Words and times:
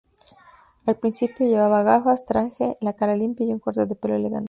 Al 0.87 0.97
principio 0.97 1.45
llevaba 1.45 1.83
gafas, 1.83 2.25
traje, 2.25 2.75
la 2.81 2.93
cara 2.93 3.15
limpia 3.15 3.45
y 3.45 3.53
un 3.53 3.59
corte 3.59 3.85
de 3.85 3.93
pelo 3.93 4.15
elegante. 4.15 4.39